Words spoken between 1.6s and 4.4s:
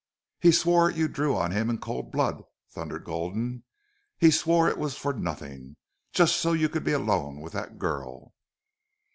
in cold blood," thundered Gulden. "He